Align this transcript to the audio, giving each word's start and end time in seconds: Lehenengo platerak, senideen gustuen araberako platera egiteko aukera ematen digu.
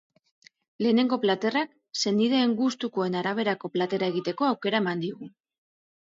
Lehenengo 0.83 1.17
platerak, 1.25 1.75
senideen 2.03 2.55
gustuen 2.61 3.17
araberako 3.19 3.71
platera 3.75 4.09
egiteko 4.13 4.47
aukera 4.49 4.81
ematen 4.85 5.05
digu. 5.05 5.29